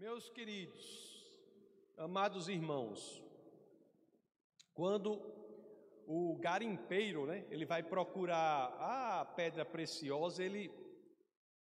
[0.00, 0.82] Meus queridos,
[1.98, 3.22] amados irmãos,
[4.72, 5.20] quando
[6.06, 10.72] o garimpeiro, né, ele vai procurar a pedra preciosa, ele,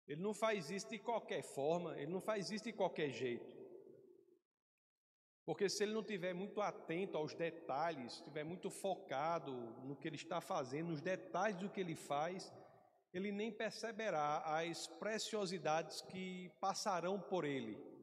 [0.06, 3.56] ele não faz isso de qualquer forma, ele não faz isso de qualquer jeito.
[5.46, 9.50] Porque se ele não tiver muito atento aos detalhes, estiver muito focado
[9.82, 12.52] no que ele está fazendo, nos detalhes do que ele faz,
[13.14, 17.95] ele nem perceberá as preciosidades que passarão por ele.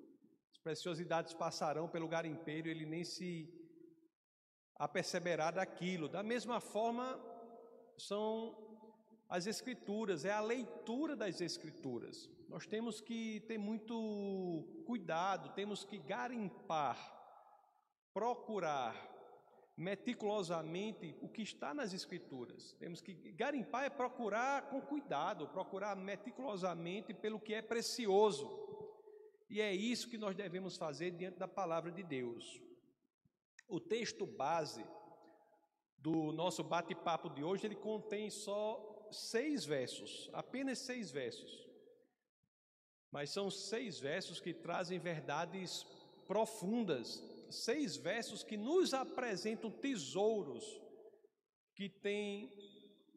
[0.64, 3.54] Preciosidades passarão pelo garimpeiro, ele nem se
[4.75, 6.07] aperceberá daquilo.
[6.07, 7.19] Da mesma forma,
[7.97, 8.57] são
[9.28, 12.29] as escrituras, é a leitura das escrituras.
[12.47, 16.97] Nós temos que ter muito cuidado, temos que garimpar
[18.14, 18.96] procurar
[19.75, 22.74] meticulosamente o que está nas Escrituras.
[22.74, 28.63] Temos que garimpar é procurar com cuidado, procurar meticulosamente pelo que é precioso.
[29.54, 32.59] E é isso que nós devemos fazer diante da palavra de Deus.
[33.67, 34.83] O texto base
[36.00, 41.69] do nosso bate-papo de hoje, ele contém só seis versos, apenas seis versos.
[43.11, 45.83] Mas são seis versos que trazem verdades
[46.25, 50.81] profundas seis versos que nos apresentam tesouros
[51.75, 52.52] que têm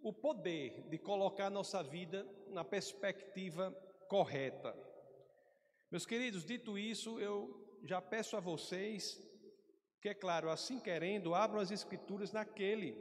[0.02, 3.70] o poder de colocar nossa vida na perspectiva
[4.06, 4.85] correta.
[5.90, 9.20] Meus queridos, dito isso, eu já peço a vocês
[10.00, 12.96] que, é claro, assim querendo, abram as Escrituras naquele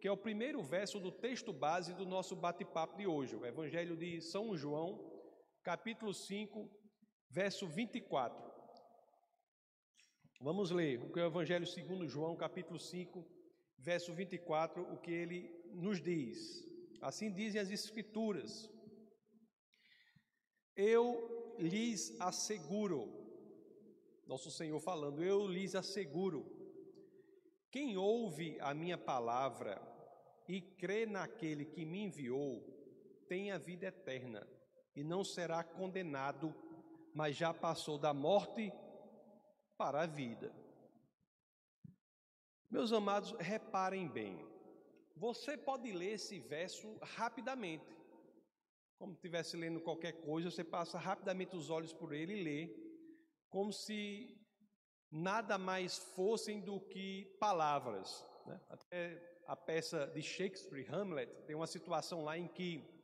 [0.00, 3.96] que é o primeiro verso do texto base do nosso bate-papo de hoje, o Evangelho
[3.96, 5.00] de São João,
[5.62, 6.70] capítulo 5,
[7.30, 8.44] verso 24.
[10.40, 13.26] Vamos ler o que é o Evangelho segundo João, capítulo 5,
[13.78, 16.62] verso 24, o que ele nos diz.
[17.00, 18.70] Assim dizem as Escrituras:
[20.76, 23.08] Eu lhes asseguro,
[24.26, 26.44] nosso Senhor falando, eu lhes asseguro,
[27.70, 29.80] quem ouve a minha palavra
[30.48, 32.62] e crê naquele que me enviou,
[33.28, 34.46] tem a vida eterna
[34.94, 36.54] e não será condenado,
[37.14, 38.72] mas já passou da morte
[39.76, 40.54] para a vida.
[42.70, 44.44] Meus amados, reparem bem.
[45.16, 47.95] Você pode ler esse verso rapidamente.
[48.98, 52.76] Como se estivesse lendo qualquer coisa, você passa rapidamente os olhos por ele e lê,
[53.50, 54.40] como se
[55.10, 58.26] nada mais fossem do que palavras.
[58.46, 58.60] Né?
[58.68, 62.96] Até a peça de Shakespeare, Hamlet, tem uma situação lá em que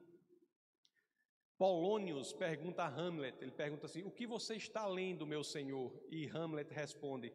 [1.59, 5.93] Polônios pergunta a Hamlet, ele pergunta assim: O que você está lendo, meu senhor?
[6.11, 7.33] E Hamlet responde: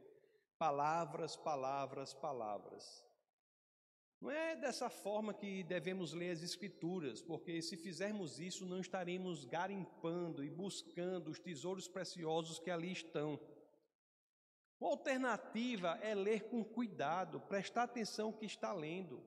[0.58, 3.06] Palavras, palavras, palavras.
[4.20, 9.46] Não é dessa forma que devemos ler as Escrituras, porque se fizermos isso, não estaremos
[9.46, 13.40] garimpando e buscando os tesouros preciosos que ali estão.
[14.80, 19.24] Uma alternativa é ler com cuidado, prestar atenção no que está lendo.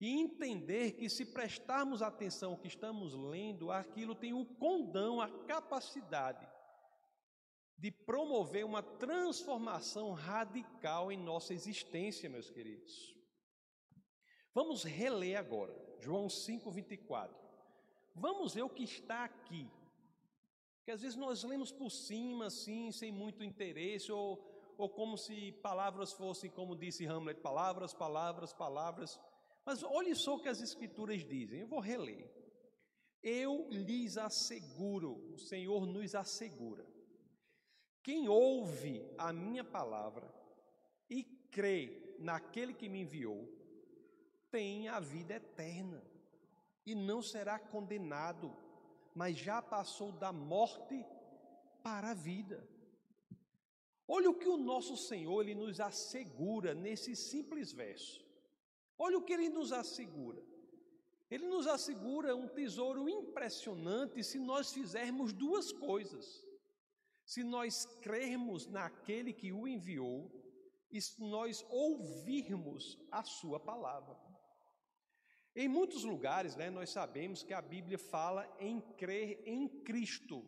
[0.00, 5.28] E entender que se prestarmos atenção ao que estamos lendo, aquilo tem o condão, a
[5.44, 6.48] capacidade
[7.76, 13.19] de promover uma transformação radical em nossa existência, meus queridos.
[14.52, 17.34] Vamos reler agora, João 5:24.
[18.14, 19.70] Vamos ver o que está aqui.
[20.78, 24.42] Porque às vezes nós lemos por cima, assim, sem muito interesse, ou,
[24.76, 29.20] ou como se palavras fossem, como disse Hamlet, palavras, palavras, palavras.
[29.64, 32.28] Mas olhe só o que as Escrituras dizem, eu vou reler.
[33.22, 36.86] Eu lhes asseguro, o Senhor nos assegura,
[38.02, 40.32] quem ouve a minha palavra
[41.08, 43.46] e crê naquele que me enviou,
[44.50, 46.02] tem a vida eterna
[46.84, 48.54] e não será condenado,
[49.14, 51.04] mas já passou da morte
[51.82, 52.66] para a vida.
[54.06, 58.24] Olha o que o nosso Senhor ele nos assegura nesse simples verso.
[58.98, 60.42] Olha o que ele nos assegura.
[61.30, 66.44] Ele nos assegura um tesouro impressionante se nós fizermos duas coisas.
[67.24, 70.28] Se nós crermos naquele que o enviou
[70.90, 74.29] e se nós ouvirmos a sua palavra.
[75.54, 80.44] Em muitos lugares, né, nós sabemos que a Bíblia fala em crer em Cristo.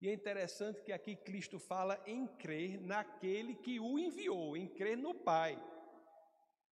[0.00, 4.96] E é interessante que aqui Cristo fala em crer naquele que o enviou, em crer
[4.96, 5.60] no Pai.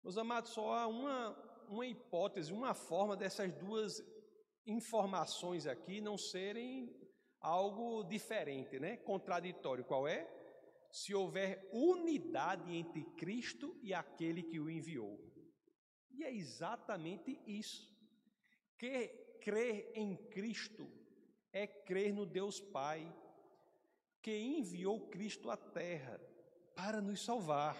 [0.03, 1.31] Meus amados, só há uma,
[1.67, 3.99] uma hipótese, uma forma dessas duas
[4.65, 6.95] informações aqui não serem
[7.39, 8.97] algo diferente, né?
[8.97, 9.85] Contraditório.
[9.85, 10.27] Qual é?
[10.91, 15.19] Se houver unidade entre Cristo e aquele que o enviou.
[16.17, 17.93] E é exatamente isso.
[18.77, 19.07] Que
[19.41, 20.89] crer em Cristo
[21.51, 23.13] é crer no Deus Pai.
[24.21, 26.19] que enviou Cristo à terra
[26.75, 27.77] para nos salvar.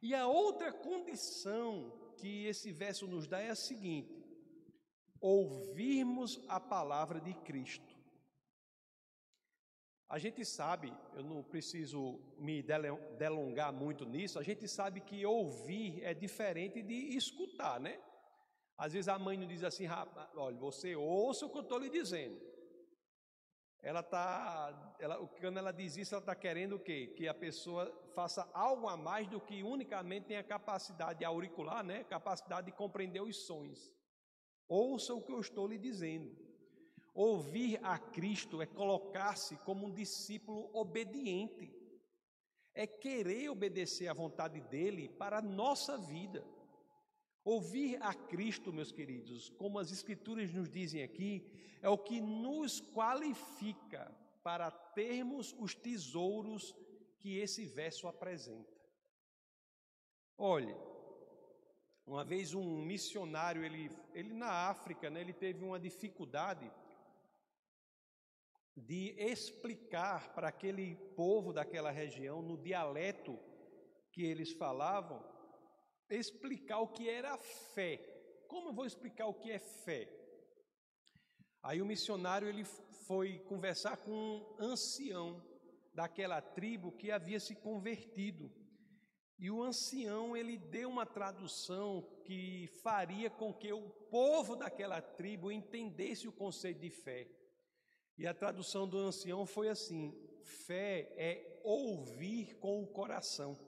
[0.00, 4.24] E a outra condição que esse verso nos dá é a seguinte:
[5.20, 7.91] ouvirmos a palavra de Cristo.
[10.12, 12.62] A gente sabe, eu não preciso me
[13.16, 17.98] delongar muito nisso, a gente sabe que ouvir é diferente de escutar, né?
[18.76, 19.86] Às vezes a mãe não diz assim,
[20.34, 22.38] olha, você ouça o que eu estou lhe dizendo.
[23.80, 27.14] Ela está, ela, quando ela diz isso, ela está querendo o quê?
[27.16, 32.04] Que a pessoa faça algo a mais do que unicamente tem a capacidade auricular, né?
[32.04, 33.90] Capacidade de compreender os sons.
[34.68, 36.51] Ouça o que eu estou lhe dizendo.
[37.14, 41.70] Ouvir a Cristo é colocar-se como um discípulo obediente,
[42.74, 46.42] é querer obedecer à vontade dele para a nossa vida.
[47.44, 51.44] Ouvir a Cristo, meus queridos, como as Escrituras nos dizem aqui,
[51.82, 54.10] é o que nos qualifica
[54.42, 56.74] para termos os tesouros
[57.18, 58.72] que esse verso apresenta.
[60.38, 60.74] Olhe,
[62.06, 66.70] uma vez um missionário, ele, ele na África, né, ele teve uma dificuldade
[68.76, 73.38] de explicar para aquele povo daquela região, no dialeto
[74.10, 75.22] que eles falavam,
[76.08, 77.98] explicar o que era fé.
[78.48, 80.08] Como eu vou explicar o que é fé?
[81.62, 82.64] Aí o missionário ele
[83.06, 85.42] foi conversar com um ancião
[85.94, 88.50] daquela tribo que havia se convertido.
[89.38, 95.50] E o ancião ele deu uma tradução que faria com que o povo daquela tribo
[95.50, 97.28] entendesse o conceito de fé.
[98.22, 103.58] E a tradução do ancião foi assim: fé é ouvir com o coração.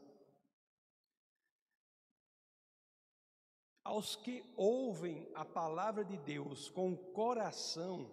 [3.82, 8.08] Aos que ouvem a palavra de Deus com o coração,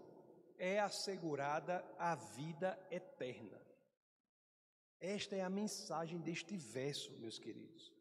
[0.57, 3.61] é assegurada a vida eterna.
[4.99, 7.93] Esta é a mensagem deste verso, meus queridos.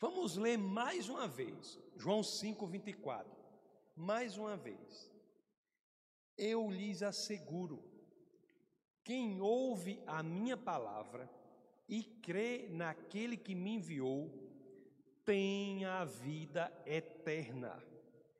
[0.00, 3.32] Vamos ler mais uma vez, João 5, 24.
[3.94, 5.15] Mais uma vez.
[6.36, 7.82] Eu lhes asseguro:
[9.02, 11.30] quem ouve a minha palavra
[11.88, 14.30] e crê naquele que me enviou,
[15.24, 17.82] tem a vida eterna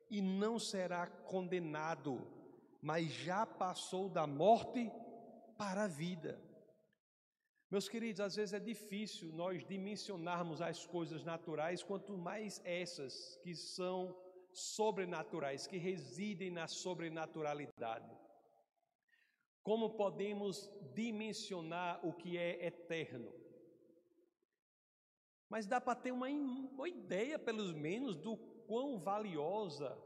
[0.09, 2.25] e não será condenado,
[2.81, 4.91] mas já passou da morte
[5.57, 6.39] para a vida.
[7.69, 13.53] Meus queridos, às vezes é difícil nós dimensionarmos as coisas naturais, quanto mais essas que
[13.53, 14.15] são
[14.57, 18.09] sobrenaturais, que residem na sobrenaturalidade.
[19.61, 23.31] Como podemos dimensionar o que é eterno?
[25.49, 29.97] Mas dá para ter uma, uma ideia, pelo menos, do quão valiosa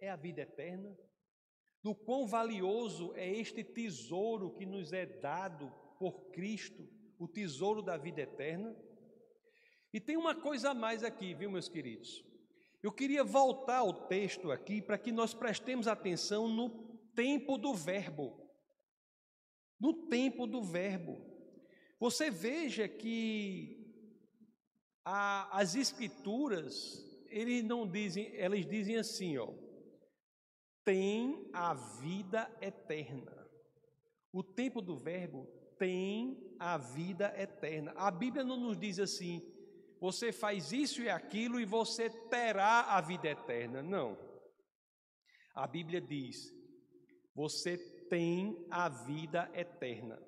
[0.00, 0.96] é a vida eterna,
[1.82, 6.88] do quão valioso é este tesouro que nos é dado por Cristo,
[7.18, 8.74] o tesouro da vida eterna.
[9.92, 12.27] E tem uma coisa a mais aqui, viu, meus queridos?
[12.82, 16.70] Eu queria voltar ao texto aqui para que nós prestemos atenção no
[17.14, 18.48] tempo do verbo.
[19.80, 21.20] No tempo do verbo.
[21.98, 23.84] Você veja que
[25.04, 29.52] a, as escrituras, eles não dizem, elas dizem assim, ó,
[30.84, 33.36] tem a vida eterna.
[34.32, 35.46] O tempo do verbo
[35.78, 37.92] tem a vida eterna.
[37.96, 39.42] A Bíblia não nos diz assim,
[40.00, 43.82] você faz isso e aquilo e você terá a vida eterna.
[43.82, 44.16] Não.
[45.54, 46.54] A Bíblia diz:
[47.34, 47.76] você
[48.08, 50.20] tem a vida eterna.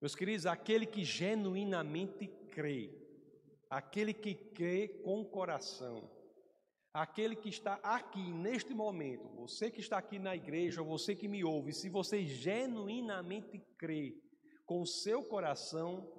[0.00, 2.90] Meus queridos, aquele que genuinamente crê,
[3.68, 6.10] aquele que crê com o coração,
[6.92, 11.44] aquele que está aqui neste momento, você que está aqui na igreja, você que me
[11.44, 14.16] ouve, se você genuinamente crê
[14.64, 16.10] com o seu coração,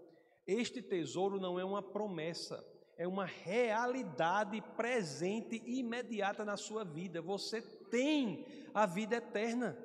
[0.52, 2.66] este tesouro não é uma promessa,
[2.98, 7.22] é uma realidade presente e imediata na sua vida.
[7.22, 9.78] Você tem a vida eterna.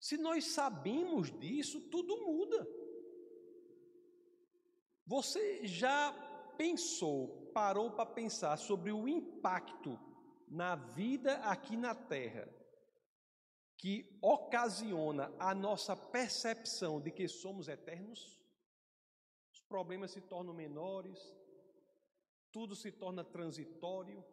[0.00, 2.66] Se nós sabemos disso, tudo muda.
[5.06, 6.12] Você já
[6.56, 9.98] pensou, parou para pensar sobre o impacto
[10.46, 12.48] na vida aqui na Terra
[13.78, 18.36] que ocasiona a nossa percepção de que somos eternos,
[19.52, 21.18] os problemas se tornam menores,
[22.50, 24.24] tudo se torna transitório,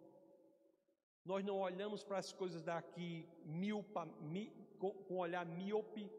[1.23, 4.49] nós não olhamos para as coisas daqui miopa, mi,
[4.79, 6.11] com, com olhar míope,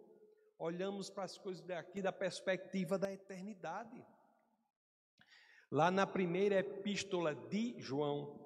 [0.57, 4.05] olhamos para as coisas daqui da perspectiva da eternidade.
[5.69, 8.41] Lá na primeira epístola de João,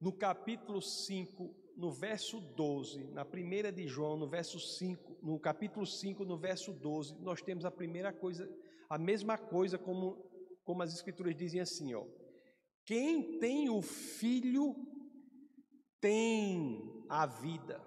[0.00, 5.86] no capítulo 5, no verso 12, na primeira de João, no verso 5, no capítulo
[5.86, 8.48] 5, no verso 12, nós temos a primeira coisa,
[8.88, 10.24] a mesma coisa como,
[10.64, 12.06] como as escrituras dizem assim, ó.
[12.84, 14.74] Quem tem o filho
[16.00, 17.80] tem a vida.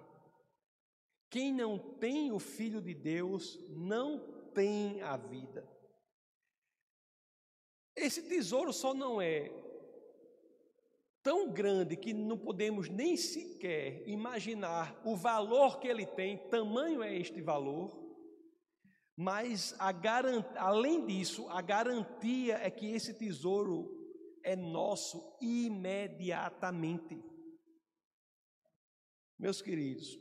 [1.30, 5.68] Quem não tem o filho de Deus não tem a vida.
[7.94, 9.50] Esse tesouro só não é
[11.26, 17.12] tão grande que não podemos nem sequer imaginar o valor que ele tem, tamanho é
[17.16, 18.00] este valor,
[19.16, 20.46] mas garant...
[20.54, 23.90] além disso, a garantia é que esse tesouro
[24.44, 27.20] é nosso imediatamente.
[29.36, 30.16] Meus queridos,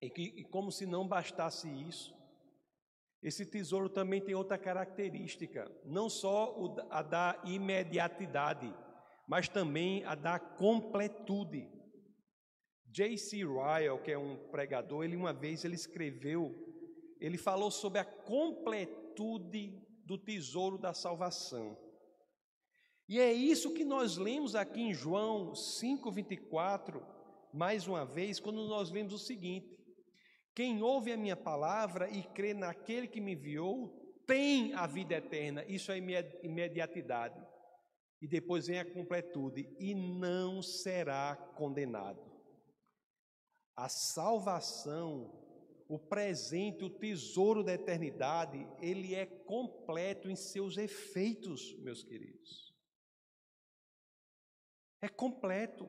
[0.00, 2.16] e, que, e como se não bastasse isso,
[3.22, 6.56] esse tesouro também tem outra característica, não só
[6.88, 8.74] a da imediatidade,
[9.28, 11.68] mas também a da completude.
[12.86, 13.44] J.C.
[13.44, 16.54] Ryle, que é um pregador, ele uma vez ele escreveu,
[17.20, 21.76] ele falou sobre a completude do tesouro da salvação.
[23.06, 27.02] E é isso que nós lemos aqui em João 5:24,
[27.52, 29.78] mais uma vez, quando nós lemos o seguinte:
[30.54, 33.90] Quem ouve a minha palavra e crê naquele que me enviou,
[34.26, 35.64] tem a vida eterna.
[35.66, 35.98] Isso é
[36.42, 37.47] imediatidade.
[38.20, 42.20] E depois vem a completude: e não será condenado.
[43.76, 45.32] A salvação,
[45.88, 52.74] o presente, o tesouro da eternidade, ele é completo em seus efeitos, meus queridos.
[55.00, 55.88] É completo.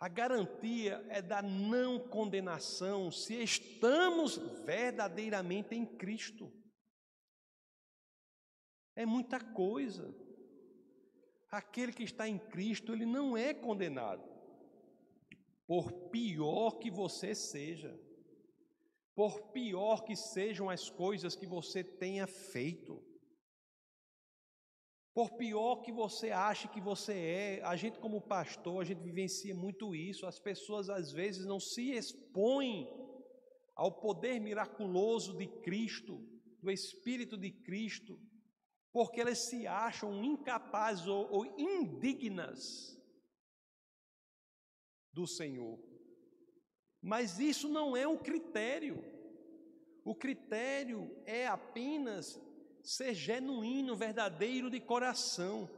[0.00, 6.52] A garantia é da não condenação se estamos verdadeiramente em Cristo.
[8.94, 10.14] É muita coisa
[11.50, 14.22] aquele que está em Cristo, ele não é condenado.
[15.66, 17.98] Por pior que você seja,
[19.14, 23.02] por pior que sejam as coisas que você tenha feito,
[25.12, 29.54] por pior que você ache que você é, a gente como pastor, a gente vivencia
[29.54, 32.88] muito isso, as pessoas às vezes não se expõem
[33.74, 36.24] ao poder miraculoso de Cristo,
[36.62, 38.20] do Espírito de Cristo,
[38.98, 43.00] porque elas se acham incapazes ou, ou indignas
[45.12, 45.78] do Senhor.
[47.00, 48.96] Mas isso não é um critério.
[50.04, 52.40] O critério é apenas
[52.82, 55.70] ser genuíno, verdadeiro de coração.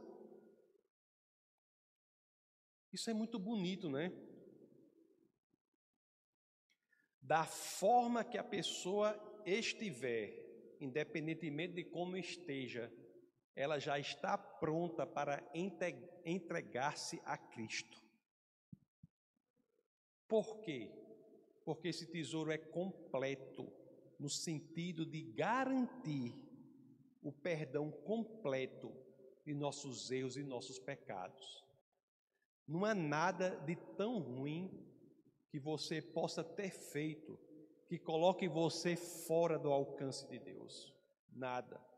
[2.91, 4.11] Isso é muito bonito, né?
[7.21, 9.13] Da forma que a pessoa
[9.45, 10.33] estiver,
[10.79, 12.91] independentemente de como esteja,
[13.55, 15.43] ela já está pronta para
[16.25, 18.01] entregar-se a Cristo.
[20.27, 20.89] Por quê?
[21.65, 23.71] Porque esse tesouro é completo,
[24.17, 26.33] no sentido de garantir
[27.21, 28.91] o perdão completo
[29.45, 31.63] de nossos erros e nossos pecados.
[32.67, 34.71] Não há nada de tão ruim
[35.49, 37.37] que você possa ter feito
[37.89, 40.93] que coloque você fora do alcance de Deus.
[41.33, 41.90] Nada.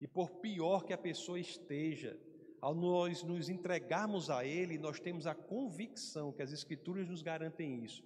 [0.00, 2.18] E por pior que a pessoa esteja,
[2.60, 7.84] ao nós nos entregarmos a Ele, nós temos a convicção que as Escrituras nos garantem
[7.84, 8.02] isso,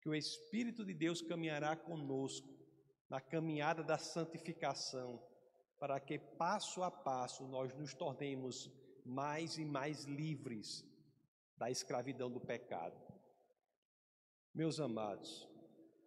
[0.00, 2.48] que o Espírito de Deus caminhará conosco
[3.08, 5.22] na caminhada da santificação,
[5.78, 8.70] para que passo a passo nós nos tornemos
[9.04, 10.84] mais e mais livres
[11.56, 13.00] da escravidão do pecado.
[14.54, 15.48] Meus amados,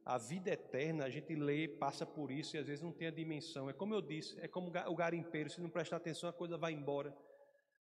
[0.06, 3.12] a vida eterna, a gente lê, passa por isso e às vezes não tem a
[3.12, 3.68] dimensão.
[3.68, 6.74] É como eu disse, é como o garimpeiro, se não prestar atenção, a coisa vai
[6.74, 7.18] embora.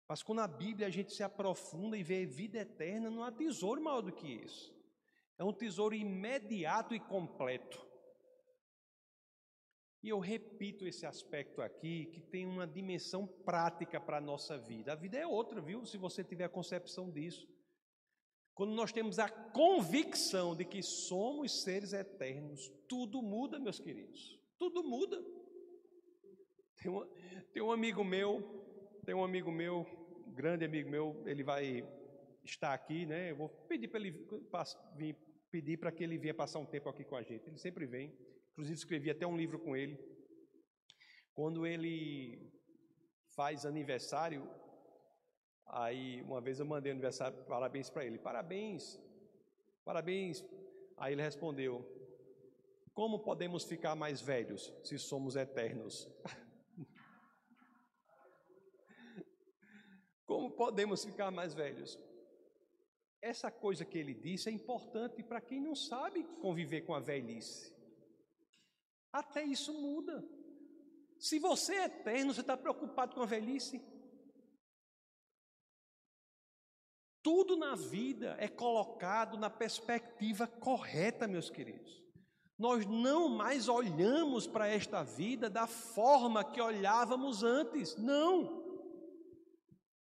[0.09, 3.83] Mas quando a Bíblia a gente se aprofunda e vê vida eterna, não há tesouro
[3.83, 4.75] maior do que isso.
[5.37, 7.85] É um tesouro imediato e completo.
[10.03, 14.93] E eu repito esse aspecto aqui, que tem uma dimensão prática para a nossa vida.
[14.93, 15.85] A vida é outra, viu?
[15.85, 17.47] Se você tiver a concepção disso.
[18.55, 24.39] Quando nós temos a convicção de que somos seres eternos, tudo muda, meus queridos.
[24.57, 25.21] Tudo muda.
[26.81, 27.07] Tem um,
[27.53, 28.43] tem um amigo meu,
[29.05, 29.85] tem um amigo meu,
[30.35, 31.85] grande amigo meu, ele vai
[32.45, 33.33] estar aqui, né?
[33.33, 34.13] Eu vou pedir para ele
[34.97, 35.17] vir,
[35.51, 37.49] pedir para que ele venha passar um tempo aqui com a gente.
[37.49, 38.13] Ele sempre vem.
[38.53, 39.99] Inclusive escrevi até um livro com ele.
[41.33, 42.53] Quando ele
[43.35, 44.49] faz aniversário,
[45.67, 48.19] Aí uma vez eu mandei aniversário, parabéns para ele.
[48.19, 49.01] Parabéns,
[49.85, 50.45] parabéns.
[50.97, 51.85] Aí ele respondeu:
[52.93, 56.09] Como podemos ficar mais velhos se somos eternos?
[60.27, 61.99] Como podemos ficar mais velhos?
[63.25, 67.75] essa coisa que ele disse é importante para quem não sabe conviver com a velhice.
[69.11, 70.23] Até isso muda.
[71.19, 73.81] Se você é eterno, você está preocupado com a velhice?
[77.25, 82.05] Tudo na vida é colocado na perspectiva correta, meus queridos.
[82.59, 87.97] Nós não mais olhamos para esta vida da forma que olhávamos antes.
[87.97, 88.63] Não.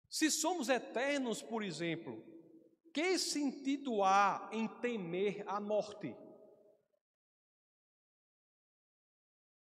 [0.09, 2.25] Se somos eternos, por exemplo,
[2.91, 6.17] que sentido há em temer a morte?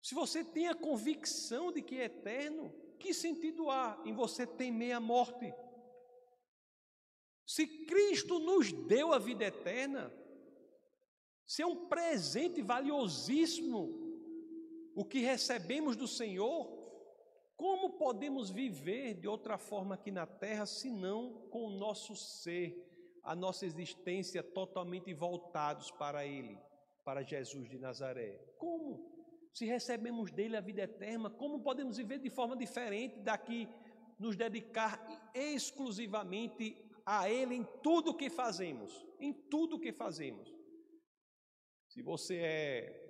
[0.01, 4.93] Se você tem a convicção de que é eterno, que sentido há em você temer
[4.93, 5.53] a morte?
[7.47, 10.13] Se Cristo nos deu a vida eterna,
[11.45, 14.05] se é um presente valiosíssimo
[14.93, 16.75] o que recebemos do Senhor,
[17.55, 22.75] como podemos viver de outra forma aqui na terra, senão com o nosso ser,
[23.23, 26.59] a nossa existência totalmente voltados para Ele,
[27.05, 28.43] para Jesus de Nazaré?
[28.57, 29.09] Como?
[29.53, 33.69] Se recebemos dele a vida eterna, como podemos viver de forma diferente daqui,
[34.19, 40.53] nos dedicar exclusivamente a Ele em tudo que fazemos, em tudo que fazemos.
[41.87, 43.07] Se você é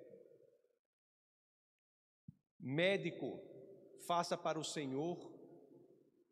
[2.59, 3.41] médico,
[4.05, 5.17] faça para o Senhor.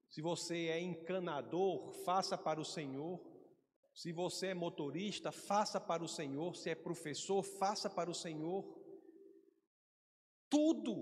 [0.08, 3.20] Se você é encanador, faça para o Senhor.
[3.96, 6.56] Se você é motorista, faça para o Senhor.
[6.56, 8.64] Se é professor, faça para o Senhor.
[10.48, 10.94] Tudo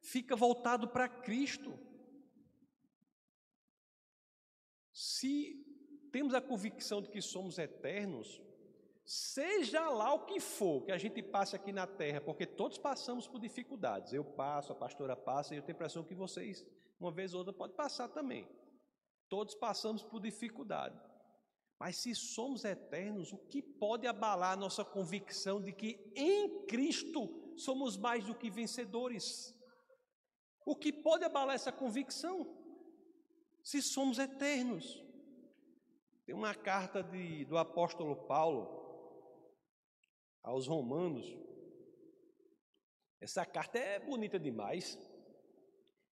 [0.00, 1.78] fica voltado para Cristo.
[4.94, 5.60] Se
[6.12, 8.40] temos a convicção de que somos eternos,
[9.04, 13.26] seja lá o que for que a gente passe aqui na terra, porque todos passamos
[13.26, 14.12] por dificuldades.
[14.12, 16.64] Eu passo, a pastora passa, e eu tenho a impressão que vocês,
[17.00, 18.48] uma vez ou outra, podem passar também.
[19.28, 20.96] Todos passamos por dificuldade.
[21.80, 27.52] Mas se somos eternos, o que pode abalar a nossa convicção de que em Cristo
[27.56, 29.52] somos mais do que vencedores?
[30.64, 32.63] O que pode abalar essa convicção?
[33.64, 35.02] Se somos eternos.
[36.26, 38.84] Tem uma carta de, do apóstolo Paulo
[40.42, 41.26] aos Romanos.
[43.20, 44.98] Essa carta é bonita demais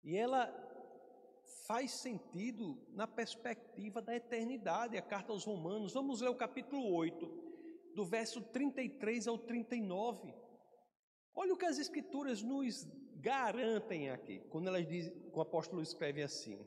[0.05, 0.47] e ela
[1.67, 4.99] faz sentido na perspectiva da eternidade.
[4.99, 7.27] A carta aos Romanos, vamos ler o capítulo 8,
[7.95, 10.35] do verso 33 ao 39.
[11.35, 16.67] Olha o que as Escrituras nos garantem aqui, quando elas dizem, o apóstolo escreve assim: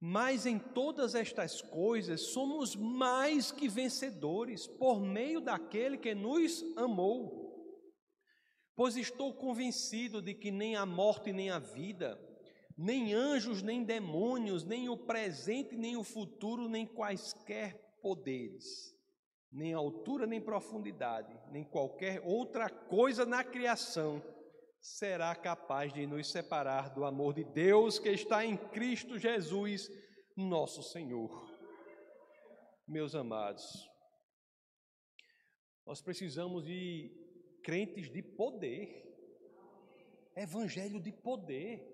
[0.00, 7.50] mas em todas estas coisas somos mais que vencedores por meio daquele que nos amou.
[8.74, 12.18] Pois estou convencido de que nem a morte, nem a vida,
[12.78, 18.96] nem anjos, nem demônios, nem o presente, nem o futuro, nem quaisquer poderes,
[19.52, 24.22] nem altura, nem profundidade, nem qualquer outra coisa na criação
[24.80, 29.90] será capaz de nos separar do amor de Deus que está em Cristo Jesus,
[30.34, 31.30] nosso Senhor.
[32.88, 33.88] Meus amados,
[35.86, 37.12] nós precisamos de
[37.62, 39.06] crentes de poder,
[40.34, 41.86] evangelho de poder.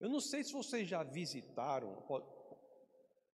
[0.00, 2.04] Eu não sei se vocês já visitaram,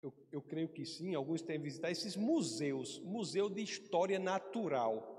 [0.01, 5.12] eu, eu creio que sim, alguns têm visitado esses museus, museu de história natural.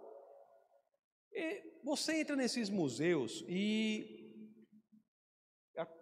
[1.33, 4.25] E você entra nesses museus e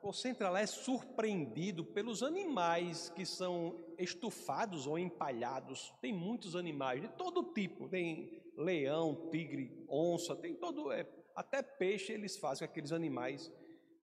[0.01, 5.93] você entra lá é surpreendido pelos animais que são estufados ou empalhados.
[6.01, 12.13] Tem muitos animais de todo tipo, tem leão, tigre, onça, tem todo, é, até peixe
[12.13, 13.51] eles fazem aqueles animais.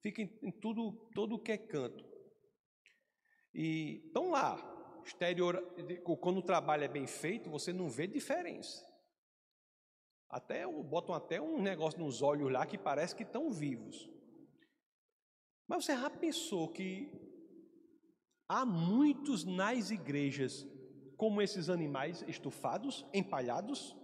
[0.02, 2.04] Fica em, em tudo, todo que é canto.
[3.54, 5.62] E estão lá, exterior,
[6.20, 8.89] quando o trabalho é bem feito, você não vê diferença.
[10.30, 14.08] Até botam até um negócio nos olhos lá que parece que estão vivos.
[15.68, 17.12] Mas você já pensou que
[18.48, 20.66] há muitos nas igrejas
[21.18, 23.96] como esses animais estufados, empalhados?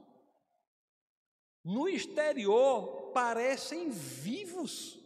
[1.63, 4.99] No exterior parecem vivos,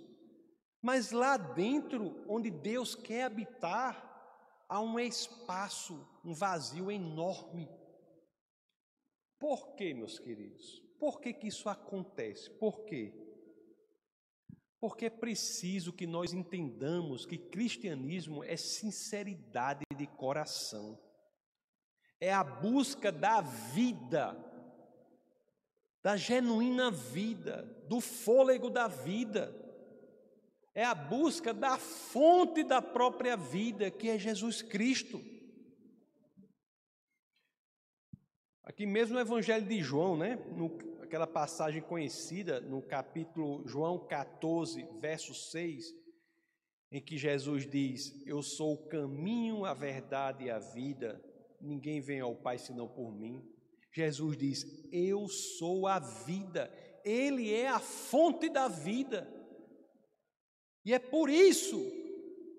[0.81, 4.05] mas lá dentro, onde Deus quer habitar,
[4.67, 7.69] há um espaço, um vazio enorme.
[9.37, 10.88] Por quê, meus queridos?
[10.99, 12.49] Por que, que isso acontece?
[12.49, 13.13] Por quê?
[14.79, 20.99] Porque é preciso que nós entendamos que cristianismo é sinceridade de coração,
[22.19, 24.37] é a busca da vida,
[26.03, 29.55] da genuína vida, do fôlego da vida,
[30.75, 35.38] é a busca da fonte da própria vida, que é Jesus Cristo.
[38.69, 40.35] Aqui mesmo no Evangelho de João, né?
[40.55, 45.91] No, aquela passagem conhecida no capítulo João 14, verso 6,
[46.91, 51.19] em que Jesus diz: Eu sou o caminho, a verdade e a vida,
[51.59, 53.43] ninguém vem ao Pai senão por mim.
[53.91, 56.71] Jesus diz: Eu sou a vida,
[57.03, 59.27] Ele é a fonte da vida.
[60.85, 61.91] E é por isso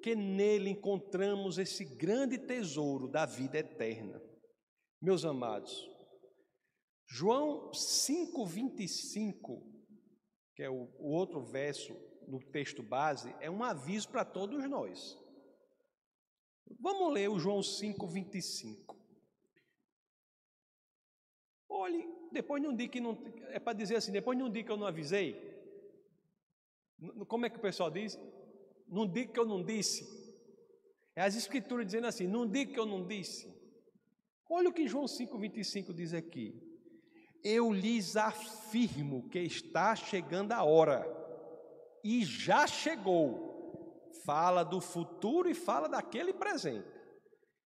[0.02, 4.20] que nele encontramos esse grande tesouro da vida eterna.
[5.00, 5.88] Meus amados,
[7.12, 9.60] João 5,25,
[10.54, 11.92] que é o, o outro verso
[12.28, 15.18] no texto base, é um aviso para todos nós.
[16.78, 18.96] Vamos ler o João 5,25.
[21.68, 23.20] Olhe, depois não diga que não.
[23.48, 25.50] É para dizer assim, depois não diga que eu não avisei.
[27.26, 28.16] Como é que o pessoal diz?
[28.86, 30.06] Não diga que eu não disse.
[31.16, 33.52] É as escrituras dizendo assim, não diga que eu não disse.
[34.48, 36.69] Olha o que João 5,25 diz aqui.
[37.42, 41.06] Eu lhes afirmo que está chegando a hora,
[42.04, 43.48] e já chegou.
[44.24, 46.88] Fala do futuro e fala daquele presente.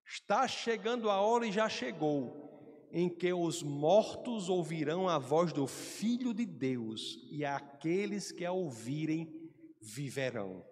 [0.06, 5.66] Está chegando a hora e já chegou, em que os mortos ouvirão a voz do
[5.66, 9.32] Filho de Deus, e aqueles que a ouvirem
[9.80, 10.64] viverão.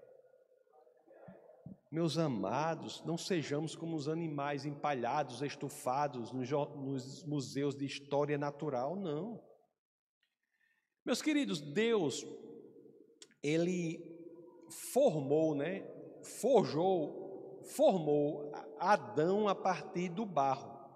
[1.93, 9.45] Meus amados, não sejamos como os animais empalhados, estufados nos museus de história natural, não.
[11.05, 12.27] Meus queridos, Deus,
[13.43, 14.01] Ele
[14.71, 15.87] formou, né?
[16.23, 20.89] Forjou, formou Adão a partir do barro,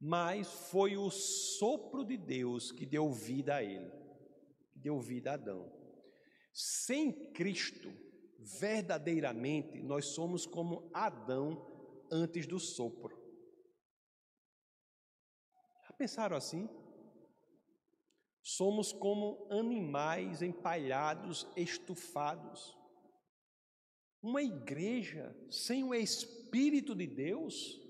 [0.00, 3.92] mas foi o sopro de Deus que deu vida a ele,
[4.74, 5.72] deu vida a Adão.
[6.52, 7.92] Sem Cristo,
[8.44, 11.66] verdadeiramente nós somos como Adão
[12.10, 13.16] antes do sopro.
[15.86, 16.68] Já pensaram assim?
[18.42, 22.76] Somos como animais empalhados, estufados.
[24.22, 27.80] Uma igreja sem o Espírito de Deus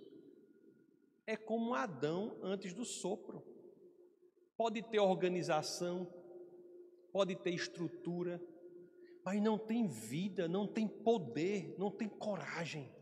[1.27, 3.45] é como Adão antes do sopro.
[4.57, 6.13] Pode ter organização,
[7.13, 8.41] pode ter estrutura,
[9.25, 12.93] mas não tem vida, não tem poder, não tem coragem.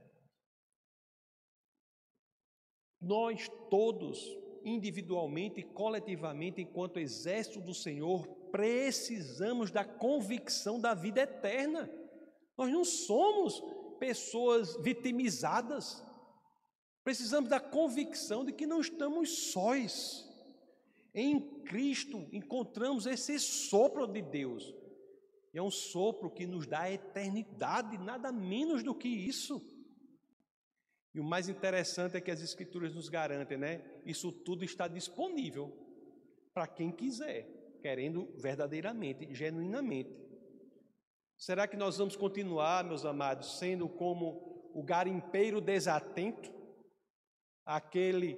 [3.00, 4.24] Nós todos,
[4.64, 11.90] individualmente e coletivamente, enquanto exército do Senhor, precisamos da convicção da vida eterna.
[12.56, 13.61] Nós não somos
[13.98, 16.04] pessoas vitimizadas.
[17.02, 20.28] Precisamos da convicção de que não estamos sós.
[21.12, 24.82] Em Cristo encontramos esse sopro de Deus
[25.53, 29.61] é um sopro que nos dá a eternidade, nada menos do que isso.
[31.15, 33.85] E o mais interessante é que as Escrituras nos garantem, né?
[34.05, 35.77] Isso tudo está disponível
[36.55, 40.11] para quem quiser, querendo verdadeiramente, genuinamente.
[41.37, 46.51] Será que nós vamos continuar, meus amados, sendo como o garimpeiro desatento,
[47.67, 48.37] aquele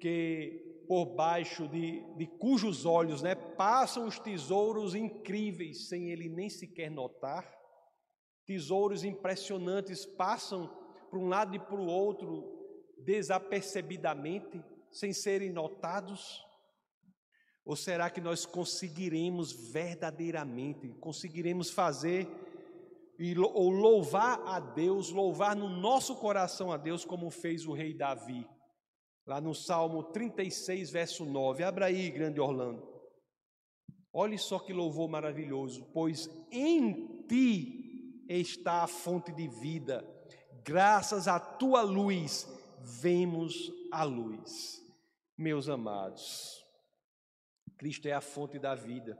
[0.00, 6.48] que por baixo de, de cujos olhos né, passam os tesouros incríveis sem ele nem
[6.48, 7.50] sequer notar.
[8.46, 10.68] Tesouros impressionantes passam
[11.10, 12.54] para um lado e para o outro
[12.98, 16.42] desapercebidamente, sem serem notados?
[17.64, 22.28] Ou será que nós conseguiremos verdadeiramente, conseguiremos fazer
[23.54, 28.46] ou louvar a Deus, louvar no nosso coração a Deus, como fez o rei Davi?
[29.26, 31.62] Lá no Salmo 36, verso 9.
[31.64, 32.94] Abra aí, grande Orlando.
[34.12, 40.04] Olhe só que louvor maravilhoso, pois em ti está a fonte de vida,
[40.64, 42.48] graças à tua luz
[42.80, 44.80] vemos a luz.
[45.36, 46.64] Meus amados,
[47.76, 49.18] Cristo é a fonte da vida.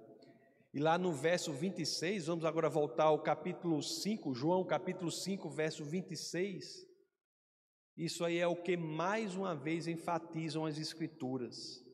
[0.73, 5.85] E lá no verso 26, vamos agora voltar ao capítulo 5, João capítulo 5, verso
[5.85, 6.87] 26.
[7.97, 11.85] Isso aí é o que mais uma vez enfatizam as Escrituras.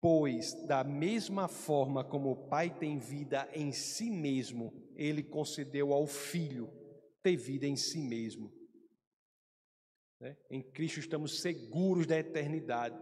[0.00, 6.06] Pois, da mesma forma como o Pai tem vida em si mesmo, ele concedeu ao
[6.06, 6.70] Filho
[7.22, 8.52] ter vida em si mesmo.
[10.20, 10.36] Né?
[10.48, 12.96] Em Cristo estamos seguros da eternidade.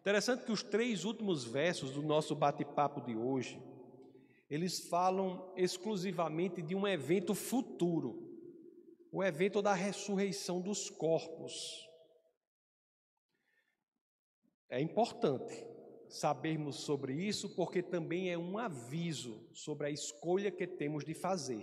[0.00, 3.62] Interessante que os três últimos versos do nosso bate-papo de hoje,
[4.48, 8.31] eles falam exclusivamente de um evento futuro
[9.12, 11.86] o evento da ressurreição dos corpos.
[14.70, 15.54] É importante
[16.08, 21.62] sabermos sobre isso, porque também é um aviso sobre a escolha que temos de fazer.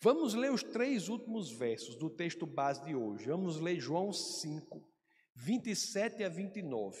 [0.00, 3.26] Vamos ler os três últimos versos do texto base de hoje.
[3.26, 4.82] Vamos ler João 5,
[5.36, 6.98] 27 a 29.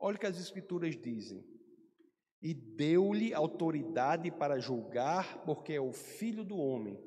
[0.00, 1.44] Olha o que as Escrituras dizem.
[2.40, 6.98] E deu-lhe autoridade para julgar, porque é o filho do homem.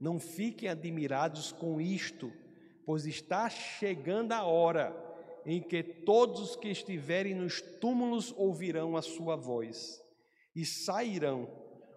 [0.00, 2.32] Não fiquem admirados com isto,
[2.84, 4.96] pois está chegando a hora
[5.44, 10.02] em que todos os que estiverem nos túmulos ouvirão a sua voz
[10.54, 11.48] e sairão.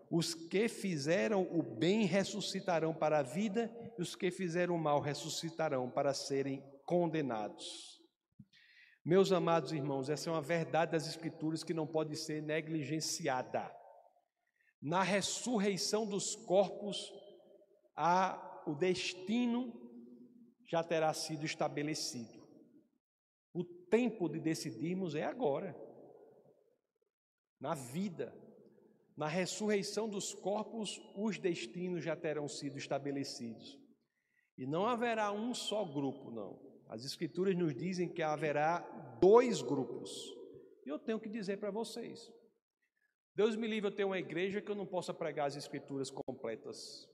[0.10, 5.00] Os que fizeram o bem ressuscitarão para a vida, e os que fizeram o mal
[5.00, 8.01] ressuscitarão para serem condenados.
[9.04, 13.76] Meus amados irmãos, essa é uma verdade das Escrituras que não pode ser negligenciada.
[14.80, 17.12] Na ressurreição dos corpos,
[17.96, 19.74] a, o destino
[20.68, 22.48] já terá sido estabelecido.
[23.52, 25.76] O tempo de decidirmos é agora,
[27.60, 28.34] na vida.
[29.18, 33.80] Na ressurreição dos corpos, os destinos já terão sido estabelecidos.
[34.58, 36.71] E não haverá um só grupo, não.
[36.91, 38.80] As Escrituras nos dizem que haverá
[39.21, 40.12] dois grupos.
[40.86, 42.30] E eu tenho que dizer para vocês:
[43.34, 47.10] Deus me livre eu ter uma igreja que eu não possa pregar as Escrituras completas.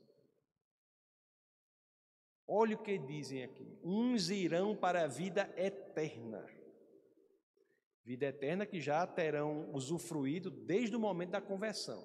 [2.47, 6.43] Olha o que dizem aqui: uns irão para a vida eterna.
[8.03, 12.03] Vida eterna que já terão usufruído desde o momento da conversão.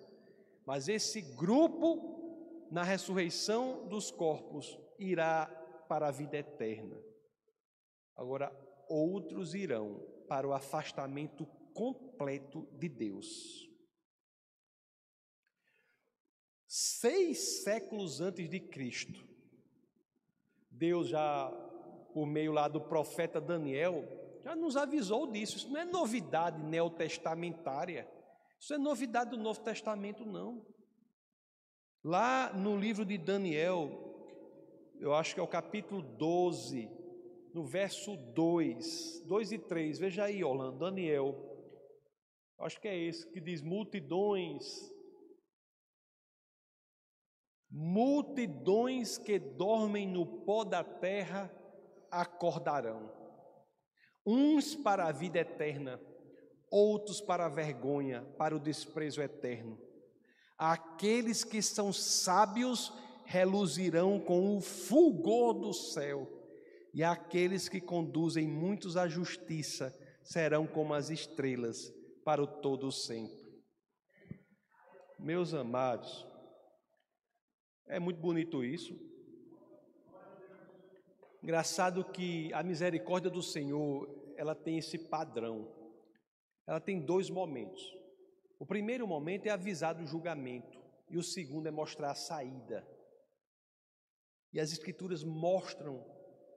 [0.66, 5.46] Mas esse grupo, na ressurreição dos corpos, irá
[5.88, 7.11] para a vida eterna.
[8.16, 8.52] Agora,
[8.88, 13.68] outros irão para o afastamento completo de Deus.
[16.66, 19.26] Seis séculos antes de Cristo,
[20.70, 21.50] Deus já,
[22.14, 24.04] por meio lá do profeta Daniel,
[24.42, 25.56] já nos avisou disso.
[25.56, 28.10] Isso não é novidade neotestamentária.
[28.58, 30.64] Isso é novidade do Novo Testamento, não.
[32.02, 33.90] Lá no livro de Daniel,
[34.98, 36.88] eu acho que é o capítulo 12,
[37.54, 41.34] no verso 2, 2 e 3, veja aí, Orlando, Daniel,
[42.58, 44.90] acho que é esse que diz: multidões.
[47.74, 51.50] Multidões que dormem no pó da terra
[52.10, 53.10] acordarão,
[54.26, 55.98] uns para a vida eterna,
[56.70, 59.80] outros para a vergonha, para o desprezo eterno.
[60.58, 62.92] Aqueles que são sábios
[63.24, 66.41] reluzirão com o fulgor do céu,
[66.92, 71.92] e aqueles que conduzem muitos à justiça serão como as estrelas
[72.24, 73.62] para o todo sempre.
[75.18, 76.26] Meus amados,
[77.86, 78.94] é muito bonito isso.
[81.42, 85.72] Engraçado que a misericórdia do Senhor, ela tem esse padrão.
[86.66, 87.82] Ela tem dois momentos.
[88.58, 92.86] O primeiro momento é avisar do julgamento, e o segundo é mostrar a saída.
[94.52, 96.04] E as escrituras mostram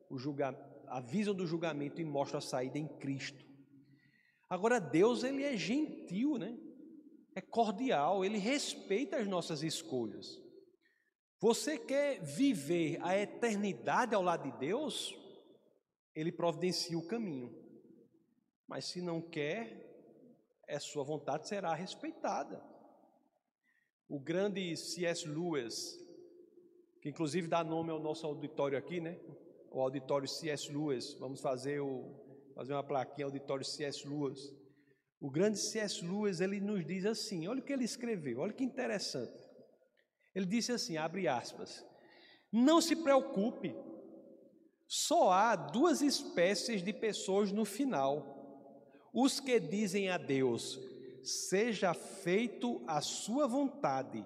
[0.10, 3.46] o julgamento, avisam do julgamento e mostram a saída em Cristo.
[4.50, 6.58] Agora Deus, ele é gentil, né?
[7.34, 10.42] É cordial, ele respeita as nossas escolhas.
[11.40, 15.14] Você quer viver a eternidade ao lado de Deus?
[16.16, 17.54] Ele providencia o caminho.
[18.68, 19.86] Mas se não quer,
[20.68, 22.64] a sua vontade será respeitada.
[24.08, 25.28] O grande C.S.
[25.28, 26.00] Lewis,
[27.02, 29.20] que inclusive dá nome ao nosso auditório aqui, né?
[29.76, 30.72] O auditório C.S.
[30.72, 31.14] Lewis.
[31.20, 34.08] Vamos fazer o fazer uma plaquinha auditório C.S.
[34.08, 34.40] Lewis.
[35.20, 36.04] O grande C.S.
[36.04, 39.38] Lewis, ele nos diz assim, olha o que ele escreveu, olha que interessante.
[40.34, 41.86] Ele disse assim, abre aspas,
[42.52, 43.76] não se preocupe,
[44.88, 48.34] só há duas espécies de pessoas no final.
[49.14, 50.80] Os que dizem a Deus,
[51.24, 54.26] seja feito a sua vontade,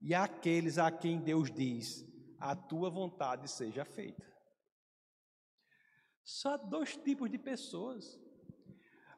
[0.00, 2.04] e aqueles a quem Deus diz,
[2.38, 4.30] a tua vontade seja feita.
[6.30, 8.16] Só dois tipos de pessoas.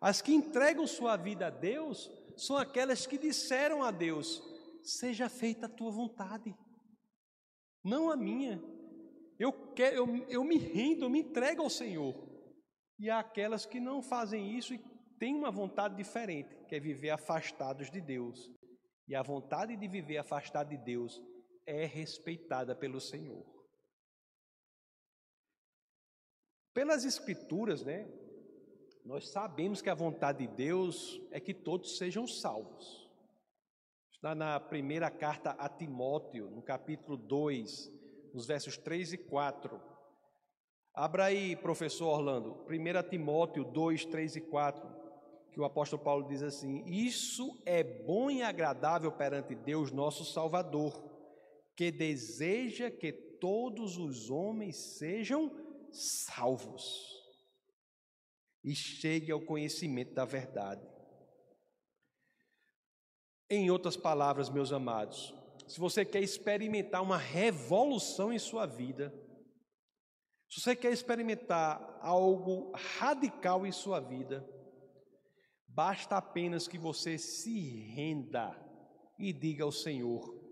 [0.01, 4.43] As que entregam sua vida a Deus são aquelas que disseram a Deus:
[4.83, 6.57] seja feita a tua vontade,
[7.85, 8.63] não a minha.
[9.39, 12.15] Eu, quero, eu, eu me rendo, eu me entrego ao Senhor.
[12.99, 14.79] E há aquelas que não fazem isso e
[15.19, 18.51] têm uma vontade diferente, que é viver afastados de Deus.
[19.07, 21.21] E a vontade de viver afastado de Deus
[21.67, 23.62] é respeitada pelo Senhor.
[26.75, 28.09] Pelas Escrituras, né?
[29.05, 33.11] Nós sabemos que a vontade de Deus é que todos sejam salvos.
[34.11, 37.93] Está na primeira carta a Timóteo, no capítulo 2,
[38.33, 39.81] nos versos 3 e 4.
[40.95, 44.89] Abra aí, professor Orlando, 1 Timóteo 2, 3 e 4,
[45.51, 51.05] que o apóstolo Paulo diz assim: Isso é bom e agradável perante Deus, nosso Salvador,
[51.77, 55.51] que deseja que todos os homens sejam
[55.93, 57.13] salvos
[58.65, 60.87] e chegue ao conhecimento da verdade.
[63.51, 65.35] Em outras palavras, meus amados,
[65.69, 69.13] se você quer experimentar uma revolução em sua vida,
[70.49, 74.47] se você quer experimentar algo radical em sua vida,
[75.67, 78.55] basta apenas que você se renda
[79.19, 80.43] e diga ao Senhor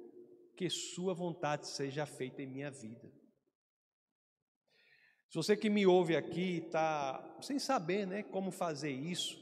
[0.56, 3.10] que Sua vontade seja feita em minha vida.
[5.30, 9.38] Se você que me ouve aqui está sem saber né, como fazer isso,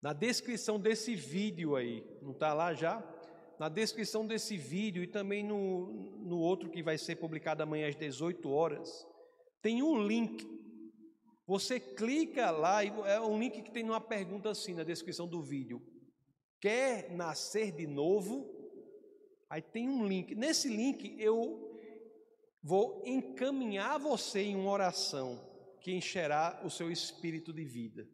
[0.00, 3.04] na descrição desse vídeo aí, não está lá já?
[3.60, 5.92] Na descrição desse vídeo e também no,
[6.24, 9.06] no outro que vai ser publicado amanhã às 18 horas,
[9.60, 10.46] tem um link.
[11.46, 15.42] Você clica lá, e é um link que tem uma pergunta assim na descrição do
[15.42, 15.82] vídeo.
[16.58, 18.48] Quer nascer de novo?
[19.50, 20.34] Aí tem um link.
[20.34, 21.67] Nesse link eu
[22.68, 25.42] Vou encaminhar você em uma oração
[25.80, 28.06] que encherá o seu espírito de vida.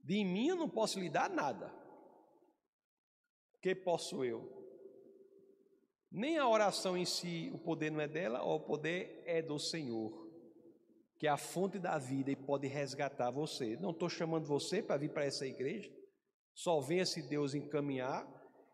[0.00, 1.74] De mim eu não posso lhe dar nada.
[3.60, 4.48] Que posso eu?
[6.08, 10.30] Nem a oração em si, o poder não é dela, o poder é do Senhor,
[11.18, 13.76] que é a fonte da vida e pode resgatar você.
[13.78, 15.90] Não estou chamando você para vir para essa igreja,
[16.54, 18.24] só venha se Deus encaminhar.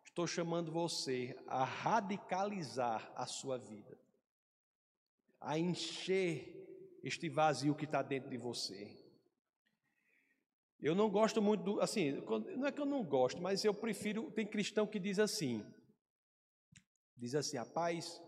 [0.05, 4.05] Estou chamando você a radicalizar a sua vida
[5.47, 6.53] a encher
[7.05, 9.01] este vazio que está dentro de você.
[10.81, 12.21] Eu não gosto muito do, assim,
[12.57, 15.65] não é que eu não gosto, mas eu prefiro, tem cristão que diz assim,
[17.17, 18.21] diz assim, rapaz,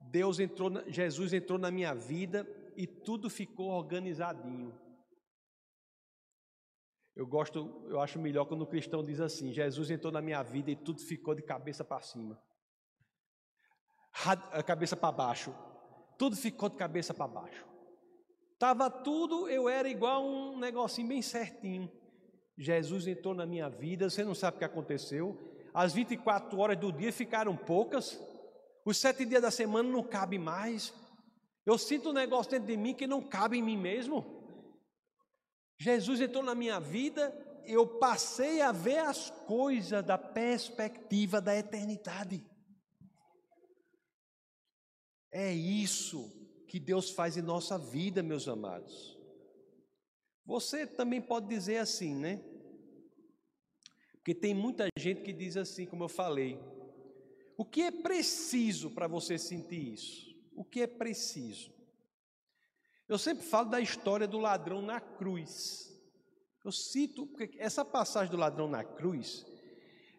[0.00, 4.74] Deus entrou, Jesus entrou na minha vida e tudo ficou organizadinho.
[7.14, 10.70] Eu gosto, eu acho melhor quando o cristão diz assim: Jesus entrou na minha vida
[10.70, 12.42] e tudo ficou de cabeça para cima,
[14.64, 15.54] cabeça para baixo
[16.22, 17.66] tudo ficou de cabeça para baixo.
[18.56, 21.90] Tava tudo, eu era igual um negocinho bem certinho.
[22.56, 25.36] Jesus entrou na minha vida, você não sabe o que aconteceu.
[25.74, 28.20] As 24 horas do dia ficaram poucas,
[28.84, 30.94] os sete dias da semana não cabe mais.
[31.66, 34.24] Eu sinto um negócio dentro de mim que não cabe em mim mesmo.
[35.76, 37.34] Jesus entrou na minha vida,
[37.66, 42.46] eu passei a ver as coisas da perspectiva da eternidade.
[45.32, 46.30] É isso
[46.68, 49.18] que Deus faz em nossa vida, meus amados.
[50.44, 52.44] Você também pode dizer assim, né?
[54.12, 56.60] Porque tem muita gente que diz assim, como eu falei.
[57.56, 60.36] O que é preciso para você sentir isso?
[60.54, 61.72] O que é preciso?
[63.08, 65.98] Eu sempre falo da história do ladrão na cruz.
[66.62, 69.46] Eu cito, porque essa passagem do ladrão na cruz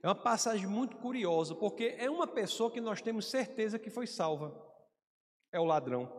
[0.02, 4.08] é uma passagem muito curiosa, porque é uma pessoa que nós temos certeza que foi
[4.08, 4.73] salva
[5.54, 6.12] é o ladrão.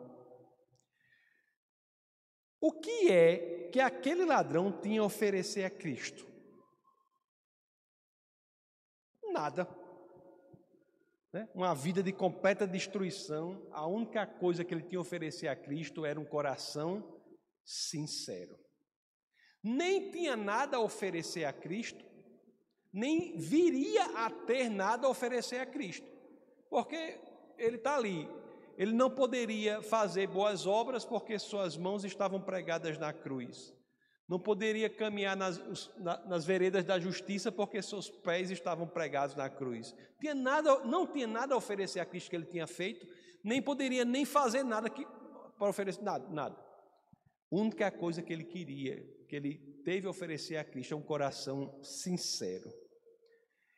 [2.61, 6.27] O que é que aquele ladrão tinha a oferecer a Cristo?
[9.33, 9.68] Nada.
[11.33, 11.49] Né?
[11.53, 13.68] Uma vida de completa destruição.
[13.73, 17.20] A única coisa que ele tinha a oferecer a Cristo era um coração
[17.64, 18.57] sincero.
[19.62, 22.05] Nem tinha nada a oferecer a Cristo,
[22.92, 26.07] nem viria a ter nada a oferecer a Cristo,
[26.68, 27.18] porque
[27.57, 28.29] ele está ali,
[28.77, 33.73] ele não poderia fazer boas obras porque suas mãos estavam pregadas na cruz.
[34.27, 35.61] Não poderia caminhar nas,
[36.27, 39.95] nas veredas da justiça porque seus pés estavam pregados na cruz.
[40.19, 43.07] Tinha nada, não tinha nada a oferecer a Cristo que ele tinha feito,
[43.43, 45.07] nem poderia nem fazer nada que,
[45.59, 46.57] para oferecer nada, nada.
[46.57, 51.03] A única coisa que ele queria, que ele teve a oferecer a Cristo é um
[51.03, 52.73] coração sincero.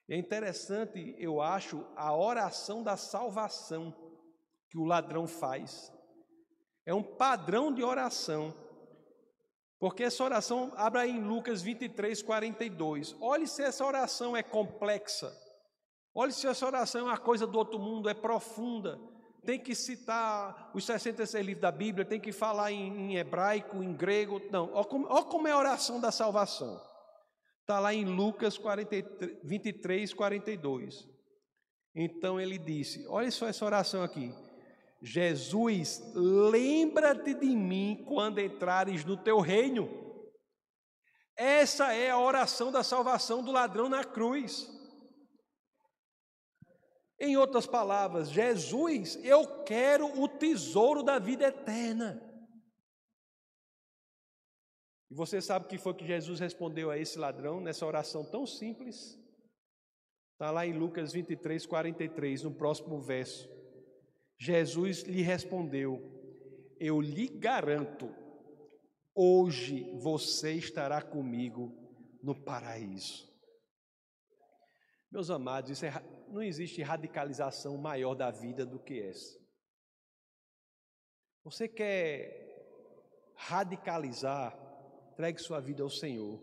[0.09, 4.06] É interessante, eu acho, a oração da salvação
[4.77, 5.91] que o ladrão faz.
[6.85, 8.55] É um padrão de oração.
[9.81, 13.17] Porque essa oração, abra em Lucas 23, 42.
[13.19, 15.35] Olhe se essa oração é complexa.
[16.15, 19.01] Olhe se essa oração é uma coisa do outro mundo, é profunda.
[19.45, 23.95] Tem que citar os 66 livros da Bíblia, tem que falar em, em hebraico, em
[23.95, 24.43] grego.
[24.51, 26.81] Não, olha como, olha como é a oração da salvação.
[27.61, 31.09] Está lá em Lucas 43, 23, 42.
[31.95, 34.33] Então ele disse: Olha só essa oração aqui.
[35.07, 39.89] Jesus, lembra-te de mim quando entrares no teu reino.
[41.37, 44.69] Essa é a oração da salvação do ladrão na cruz.
[47.21, 52.21] Em outras palavras, Jesus, eu quero o tesouro da vida eterna.
[55.09, 58.45] E você sabe o que foi que Jesus respondeu a esse ladrão nessa oração tão
[58.45, 59.17] simples?
[60.33, 63.56] Está lá em Lucas 23, 43, no próximo verso.
[64.39, 66.01] Jesus lhe respondeu:
[66.78, 68.14] Eu lhe garanto,
[69.14, 71.72] hoje você estará comigo
[72.22, 73.26] no paraíso.
[75.11, 75.93] Meus amados, é,
[76.28, 79.39] não existe radicalização maior da vida do que essa.
[81.45, 82.45] Você quer
[83.34, 84.59] radicalizar,
[85.12, 86.43] entregue sua vida ao Senhor.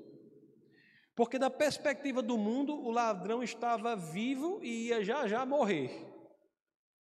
[1.16, 6.13] Porque, da perspectiva do mundo, o ladrão estava vivo e ia já já morrer.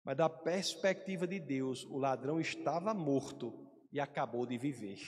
[0.04, 5.00] Mas, da perspectiva de Deus, o ladrão estava morto e acabou de viver.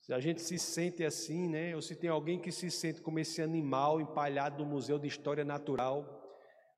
[0.00, 1.74] Se a gente se sente assim, né?
[1.74, 5.44] Ou se tem alguém que se sente como esse animal empalhado no Museu de História
[5.44, 6.22] Natural,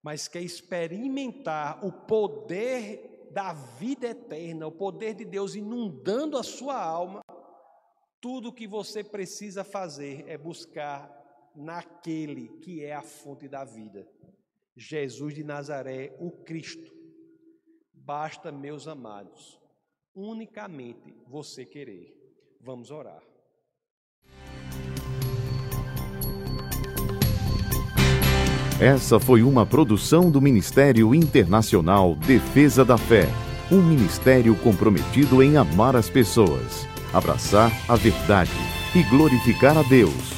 [0.03, 6.82] mas quer experimentar o poder da vida eterna, o poder de Deus inundando a sua
[6.82, 7.20] alma,
[8.18, 11.17] tudo o que você precisa fazer é buscar
[11.59, 14.09] naquele que é a fonte da vida,
[14.76, 16.96] Jesus de Nazaré, o Cristo.
[17.92, 19.61] Basta, meus amados,
[20.14, 22.14] unicamente você querer.
[22.61, 23.22] Vamos orar.
[28.80, 33.26] Essa foi uma produção do Ministério Internacional Defesa da Fé,
[33.72, 38.52] um ministério comprometido em amar as pessoas, abraçar a verdade
[38.94, 40.38] e glorificar a Deus.